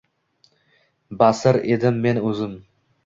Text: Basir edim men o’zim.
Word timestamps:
Basir 1.19 1.61
edim 1.77 2.01
men 2.07 2.21
o’zim. 2.31 2.57